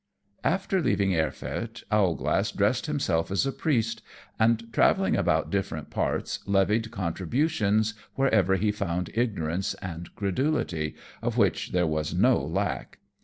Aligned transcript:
_After 0.43 0.81
leaving 0.81 1.13
Erfurt, 1.15 1.83
Owlglass 1.91 2.51
dressed 2.51 2.87
himself 2.87 3.29
as 3.29 3.45
a 3.45 3.51
priest, 3.51 4.01
and, 4.39 4.73
travelling 4.73 5.15
about 5.15 5.51
different 5.51 5.91
parts, 5.91 6.39
levied 6.47 6.89
contributions 6.89 7.93
wherever 8.15 8.55
he 8.55 8.71
found 8.71 9.11
ignorance 9.13 9.75
and 9.75 10.09
credulity, 10.15 10.95
of 11.21 11.37
which 11.37 11.71
there 11.71 11.85
was 11.85 12.15
no 12.15 12.39
lack. 12.43 12.97